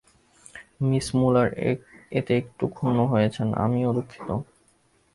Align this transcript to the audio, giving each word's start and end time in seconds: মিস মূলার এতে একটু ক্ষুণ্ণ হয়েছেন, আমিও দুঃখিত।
মিস 0.87 1.07
মূলার 1.19 1.49
এতে 2.11 2.31
একটু 2.41 2.65
ক্ষুণ্ণ 2.75 2.99
হয়েছেন, 3.11 3.47
আমিও 3.65 3.89
দুঃখিত। 3.97 4.29